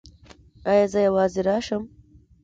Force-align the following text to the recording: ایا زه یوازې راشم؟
ایا 0.69 0.85
زه 0.93 0.99
یوازې 1.07 1.41
راشم؟ 1.47 1.83